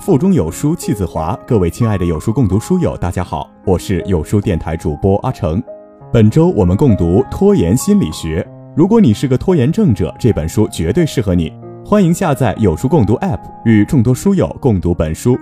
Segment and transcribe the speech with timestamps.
[0.00, 1.38] 腹中有书气自华。
[1.46, 5.62] 各位亲爱的有书共读书友，大家好，我是有书电台主播阿成。
[6.10, 8.42] 本周我们共读《拖延心理学》。
[8.74, 11.52] 如果你是个拖延症者，这本书绝对适合你。
[11.84, 15.38] 欢迎下载有书共读 App，与众多书友共读本书。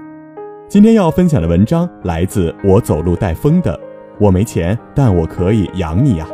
[0.69, 3.79] 今天要分享的文章来自我走路带风的。
[4.19, 6.27] 我没钱，但我可以养你呀。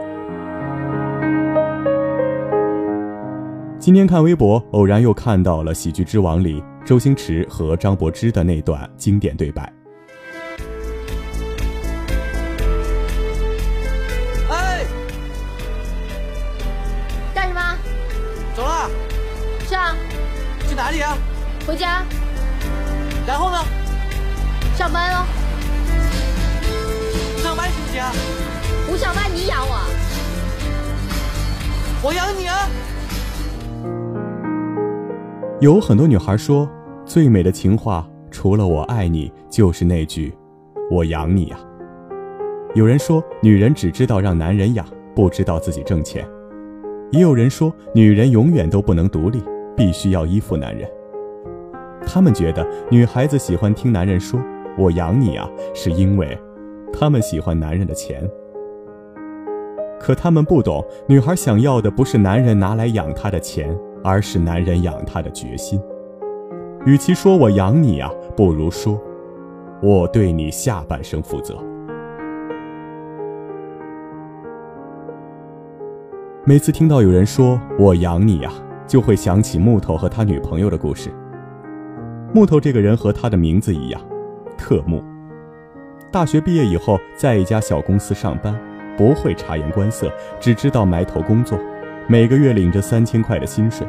[3.79, 6.65] 今天看微博，偶然又看到了《喜剧之王》里。
[6.85, 9.73] 周星驰和张柏芝的那段经典对白。
[14.51, 14.85] 哎，
[17.35, 17.79] 干什么？
[18.55, 18.91] 走了。
[19.67, 19.97] 是啊。
[20.69, 21.17] 去哪里啊？
[21.67, 22.05] 回家。
[23.27, 23.65] 然后呢？
[24.77, 25.25] 上班哦。
[27.43, 28.13] 上班行不行啊？
[28.87, 29.81] 不上班你养我。
[32.03, 32.69] 我养你啊。
[35.61, 36.69] 有很多女孩说，
[37.05, 40.35] 最美的情话除了“我爱你”，就是那句
[40.91, 41.57] “我养你”呀。
[42.75, 46.25] 有人说，女人只知道让男人养，不知道自己挣钱；
[47.13, 49.41] 也有人说，女人永远都不能独立，
[49.77, 50.91] 必须要依附男人。
[52.05, 54.41] 他们觉得，女孩子喜欢听男人说
[54.77, 56.37] “我养你啊”，是因为
[56.93, 58.29] 他们喜欢男人的钱。
[60.01, 63.73] 可他们不懂，女孩想要的不是男人拿来养她的钱。
[64.05, 65.81] 而是男人养她的决心。
[66.85, 69.01] 与其说我养你啊，不如说，
[69.83, 71.57] 我对你下半生负责。
[76.45, 78.53] 每次听到有人说我养你呀，
[78.87, 81.11] 就会想起木头和他女朋友的故事。
[82.35, 84.01] 木头这个人和他的名字一样，
[84.59, 85.03] 特木。
[86.13, 88.55] 大学毕业以后，在一家小公司上班，
[88.95, 91.59] 不会察言观色，只知道埋头工作。
[92.07, 93.87] 每个月领着三千块的薪水，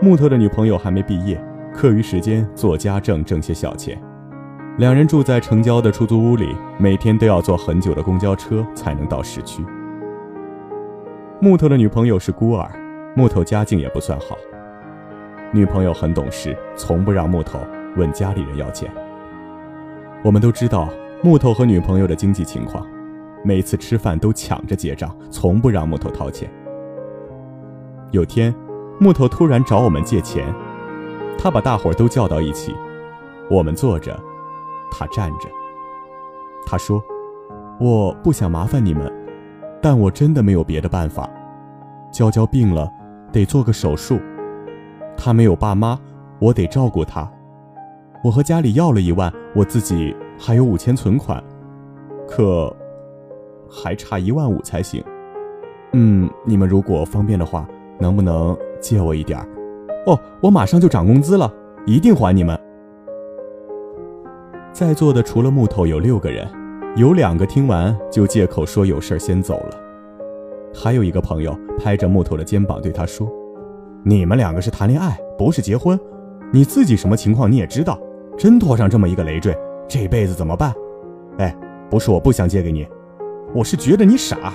[0.00, 1.40] 木头的女朋友还没毕业，
[1.72, 3.96] 课余时间做家政挣些小钱。
[4.78, 9.64] 两人住在城郊的出租屋里，每天都要坐很久的公交车才能到市区。
[11.40, 12.68] 木头的女朋友是孤儿，
[13.14, 14.36] 木头家境也不算好。
[15.52, 17.60] 女朋友很懂事，从不让木头
[17.96, 18.90] 问家里人要钱。
[20.24, 20.88] 我们都知道
[21.22, 22.84] 木头和女朋友的经济情况，
[23.44, 26.50] 每次吃饭都抢着结账，从不让木头掏钱。
[28.10, 28.54] 有天，
[28.98, 30.46] 木头突然找我们借钱，
[31.38, 32.74] 他把大伙儿都叫到一起，
[33.50, 34.18] 我们坐着，
[34.90, 35.48] 他站着。
[36.66, 37.02] 他说
[37.78, 39.12] ：“我不想麻烦你们，
[39.82, 41.28] 但我真的没有别的办法。
[42.10, 42.90] 娇娇病了，
[43.30, 44.18] 得做个手术，
[45.16, 45.98] 她没有爸妈，
[46.38, 47.30] 我得照顾她。
[48.24, 51.42] 我和家里要了一万，我自己还有五千存款，
[52.26, 52.74] 可
[53.70, 55.04] 还差一万五才行。
[55.92, 57.68] 嗯，你们如果方便的话。”
[57.98, 59.48] 能不能借我一点儿？
[60.06, 61.52] 哦，我马上就涨工资了，
[61.84, 62.58] 一定还你们。
[64.72, 66.46] 在座的除了木头有六个人，
[66.96, 69.70] 有两个听完就借口说有事先走了，
[70.72, 73.28] 还有一个朋友拍着木头的肩膀对他说
[74.04, 75.98] ：“你们两个是谈恋爱，不是结婚，
[76.52, 77.98] 你自己什么情况你也知道，
[78.36, 79.56] 真拖上这么一个累赘，
[79.88, 80.72] 这辈子怎么办？”
[81.38, 81.56] 哎，
[81.90, 82.86] 不是我不想借给你，
[83.52, 84.52] 我是觉得你傻，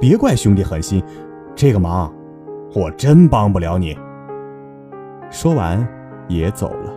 [0.00, 1.02] 别怪兄弟狠心，
[1.54, 2.12] 这个忙。
[2.72, 3.98] 我真帮不了你。
[5.28, 5.86] 说完，
[6.28, 6.94] 也走了。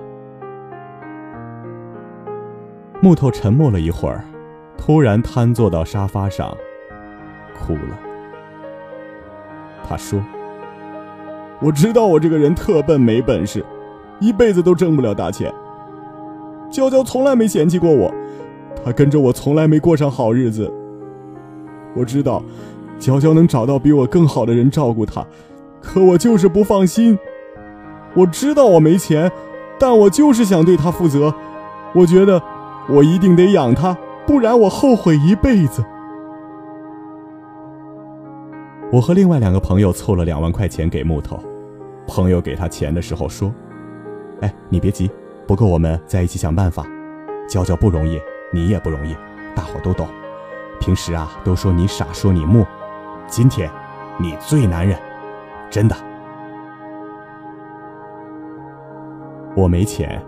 [3.02, 4.24] 木头沉默了一会儿，
[4.78, 6.56] 突然瘫坐到沙发上，
[7.60, 8.00] 哭了。
[9.84, 10.22] 他说
[11.60, 13.66] ：“我知道我这个人特笨，没本事，
[14.20, 15.52] 一辈子都挣不了大钱。
[16.70, 18.14] 娇娇从来没嫌弃过我，
[18.86, 20.72] 她跟着我从来没过上好日子。
[21.96, 22.44] 我知道，
[23.00, 25.26] 娇娇能找到比我更好的人照顾她。”
[25.84, 27.20] 可我就是不放心，
[28.16, 29.30] 我知道我没钱，
[29.78, 31.36] 但我就是想对他负责。
[31.94, 32.42] 我觉得
[32.90, 33.96] 我一定得养他，
[34.26, 35.84] 不然我后悔一辈子。
[38.92, 41.40] 我和另外两个朋友凑了两万块钱给木头，
[42.08, 43.54] 朋友给他钱的时候说
[44.42, 45.12] ：“哎，你别急，
[45.46, 46.86] 不够我们在一起想办法。
[47.48, 48.20] 娇娇不容易，
[48.52, 49.16] 你也不容易，
[49.54, 50.08] 大伙都懂。
[50.80, 52.66] 平时啊都说你傻，说你木，
[53.28, 53.70] 今天
[54.18, 54.98] 你最男人。”
[55.74, 55.96] 真的，
[59.56, 60.22] 我没钱，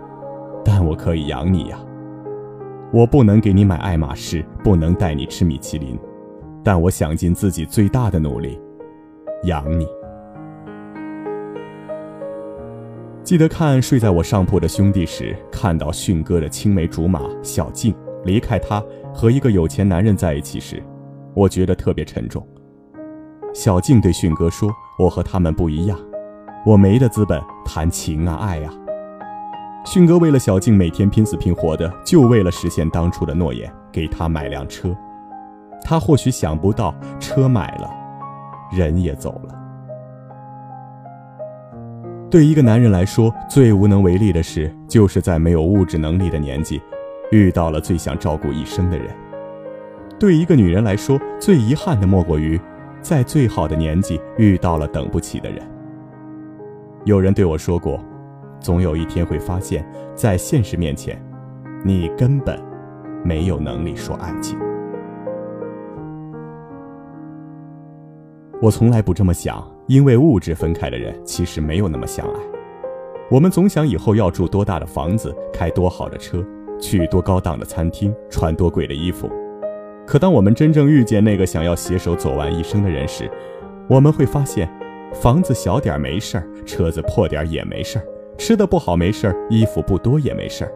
[0.64, 1.78] 但我可以养你呀。
[2.92, 5.96] 我不能给你买爱马仕，不能带你吃米其林，
[6.64, 8.60] 但我想尽自己最大的努力
[9.44, 9.86] 养你。
[13.22, 17.94] 记得看《睡在我上铺的兄弟》时，看到迅哥的青梅竹马小静
[18.24, 18.82] 离开他
[19.14, 20.82] 和一个有钱男人在一起时，
[21.34, 22.44] 我觉得特别沉重。
[23.56, 24.70] 小静对迅哥说。
[24.98, 25.98] 我和他们不一样，
[26.64, 28.70] 我没的资本谈情啊爱呀。
[29.84, 34.94] 迅哥为了小静每天拼死拼活的，就为了实现当初的诺言，给她买辆车。
[35.84, 37.90] 他或许想不到，车买了，
[38.72, 39.54] 人也走了。
[42.30, 46.80] 对一个男人来说，最无能为力的事，就是在没有物质能力的年纪，
[47.30, 49.08] 遇到了最想照顾一生的人。
[50.18, 52.58] 对一个女人来说，最遗憾的莫过于，
[53.08, 55.62] 在最好的年纪遇到了等不起的人。
[57.04, 58.00] 有人对我说过。
[58.58, 59.86] 总有一天会发现，
[60.16, 61.22] 在现实面前，
[61.84, 62.60] 你根本
[63.22, 64.58] 没有能力说爱情。
[68.60, 72.40] 我从来不这么想，因为物质分开的人其实没有那么相爱。
[73.30, 76.44] 我们总想以后要住多大的房子，开多好的车，
[76.80, 79.30] 去多高档的餐厅，穿多贵的衣服。
[80.06, 83.28] 可当我们真正遇见那个想要携手走完一生的人时，
[83.88, 84.70] 我们会发现，
[85.12, 88.04] 房子小点没事儿，车子破点也没事儿。
[88.38, 90.72] 吃的不好没事儿，衣服不多也没事儿。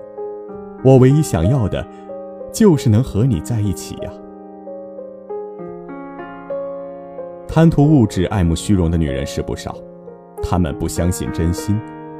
[0.84, 1.86] 我唯一想要的，
[2.52, 4.10] 就是能和你在一起呀。
[7.46, 9.76] 贪图物质、爱慕虚荣的女人是不少，
[10.42, 11.78] 她们不相信真心，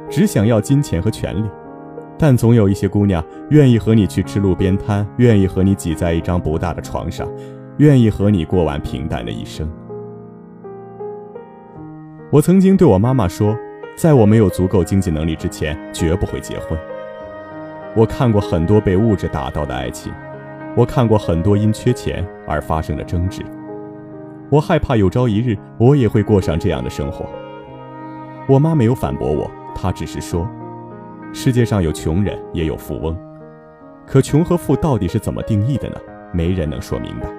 [0.09, 1.49] 只想要金钱和权利。
[2.21, 7.27] 但总有一些姑娘愿意和你去吃路边摊，愿意和你挤在一张不大的床上，
[7.77, 9.67] 愿意和你过完平淡的一生。
[12.31, 13.57] 我曾经对我妈妈说。
[13.97, 16.79] 在我没有足够经济能力之前，绝不会结婚。
[17.93, 20.11] 我看过很多被物质打到的爱情，
[20.77, 23.43] 我看过很多因缺钱而发生的争执。
[24.49, 27.25] 我害怕有朝一日我也会过上这样的生活。
[28.47, 30.47] 我妈没有反驳我，她只是说
[31.33, 33.17] ：“世界上有穷人，也有富翁。
[34.05, 35.95] 可穷和富到底是怎么定义的呢？
[36.33, 37.29] 没人能说明白。”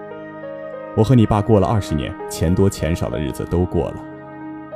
[0.97, 3.97] 我和你爸过了二十年，钱多钱少的日子都过了。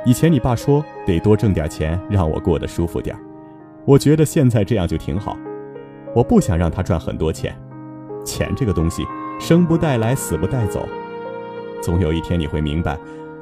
[0.05, 3.15] 以前你爸说得多挣点钱，让我过得舒服点
[3.85, 5.37] 我觉得现在这样就挺好。
[6.15, 7.55] 我不想让他赚很多钱，
[8.23, 9.03] 钱这个东西
[9.39, 10.87] 生不带来，死不带走。
[11.81, 12.97] 总有一天你会明白，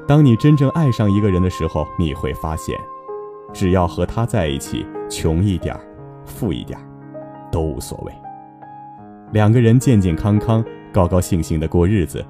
[0.07, 2.77] 当你真正爱上一个人的时候，你会发现，
[3.55, 5.79] 只要和他在一起，穷一点儿
[6.25, 6.85] 富一点儿
[7.49, 8.11] 都无所谓。
[9.31, 10.61] 两个人健健康康、
[10.91, 12.23] 高高兴兴的过日子，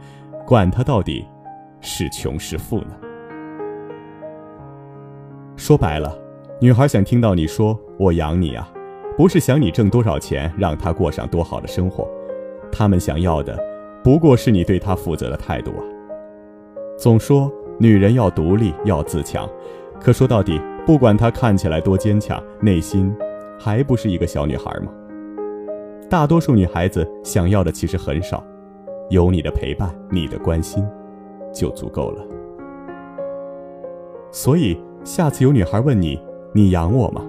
[0.46, 1.26] 管他到底
[1.82, 2.92] 是穷是富呢？
[5.56, 6.16] 说白了，
[6.62, 8.72] 女孩想听到你说“我养你啊”，
[9.18, 12.08] 不是想你挣多少钱，让她过上多好的生活。
[12.72, 13.58] 他们想要的，
[14.04, 15.82] 不过是你对她负责的态度啊。
[17.00, 19.50] 总说女人要独立，要自强，
[20.00, 23.14] 可说到底，不管她看起来多坚强，内心
[23.60, 24.92] 还不是一个小女孩吗？
[26.10, 28.44] 大多数女孩子想要的其实很少，
[29.10, 30.86] 有你的陪伴，你的关心，
[31.54, 32.24] 就足够了。
[34.32, 34.80] 所以。
[35.06, 36.20] 下次有女孩问你
[36.52, 37.22] ：“你养我吗？”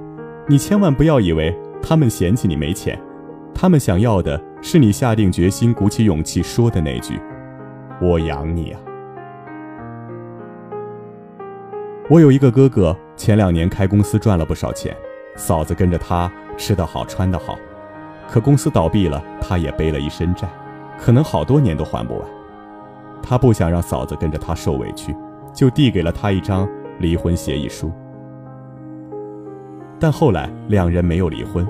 [0.48, 2.98] 你千万不要以为他们嫌弃你没钱，
[3.54, 7.20] 他们想要的是你下定决心、鼓起勇气说的那句
[8.00, 8.80] ：“我养你啊。”
[12.08, 14.96] 我有一个哥哥，前两年开公司赚了不少钱，
[15.34, 17.58] 嫂子跟着他吃得好、穿得好，
[18.30, 20.48] 可公司倒闭了，他也背了一身债，
[20.98, 22.28] 可能好多年都还不完。
[23.22, 25.16] 他不想让嫂子跟着他受委屈，
[25.52, 26.68] 就递给了他一张。
[26.98, 27.92] 离婚协议书，
[30.00, 31.68] 但后来两人没有离婚。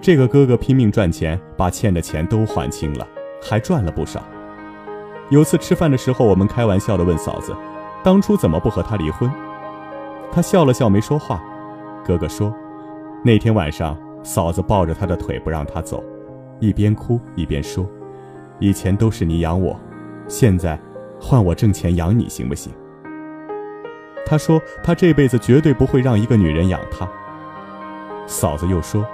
[0.00, 3.06] 这个哥哥拼命赚钱，把欠的钱都还清了，
[3.42, 4.22] 还赚了不少。
[5.28, 7.54] 有次吃饭的时候，我们开玩笑地问嫂子
[8.02, 9.30] ：“当初怎么不和他离婚？”
[10.32, 11.42] 他笑了笑，没说话。
[12.02, 12.52] 哥哥说
[13.22, 16.02] ：“那天晚上，嫂子抱着他的腿不让他走，
[16.58, 17.86] 一边哭一边说
[18.58, 19.78] ：‘以前都是你养我，
[20.26, 20.78] 现在
[21.20, 22.72] 换我挣钱养你，行不行？’”
[24.24, 27.06] 他说：“他这辈子绝对不会让一个女人养他。”
[28.26, 29.04] 嫂子又说：“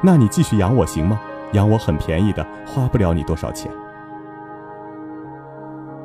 [0.00, 1.20] 那你继续养我行吗？
[1.52, 3.72] 养我很便宜的，花不了你多少钱。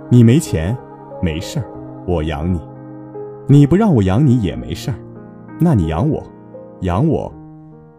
[0.10, 0.76] 你没钱，
[1.22, 1.66] 没事儿，
[2.08, 2.60] 我养你；
[3.48, 4.98] 你不让我养你也没事儿，
[5.60, 6.24] 那你养我，
[6.82, 7.32] 养我，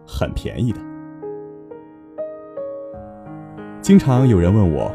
[0.07, 0.79] 很便宜的。”
[3.81, 4.91] 经常有人问我，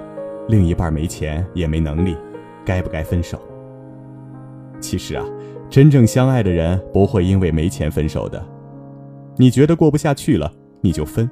[0.48, 2.16] 另一半没钱也没能力，
[2.64, 3.38] 该不该分手？
[4.80, 5.24] 其实啊。
[5.68, 8.44] 真正相爱的人不会因为没钱分手的。
[9.36, 11.24] 你觉得过不下去了，你就分；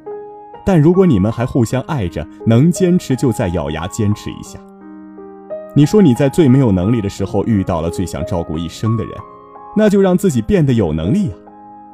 [0.65, 4.61] 但如果你们还互相爱着，能坚持就再咬牙坚持一下。
[5.79, 9.13] 你说你在最没有能力的时候遇到了最想照顾一生的人，
[9.77, 11.39] 那就让自己变得有能力啊，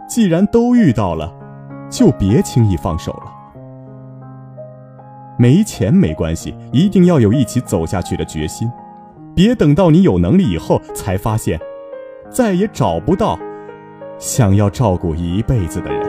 [0.08, 1.30] 既然都遇到了，
[1.90, 3.30] 就别轻易放手了。
[5.38, 8.66] 没钱没关系，一定要有一起走下去的决心，
[9.34, 11.60] 别等到你有能力以后才发现，
[12.30, 13.38] 再也找不到
[14.18, 16.02] 想要照顾一辈子的人。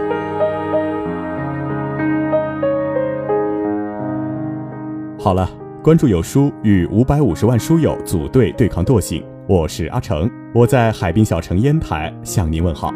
[5.19, 5.64] 好了。
[5.85, 9.23] 关注有书，与五百五十万书友组队对抗惰性。
[9.47, 12.91] 我是阿成，我在海滨小城烟台向您问好。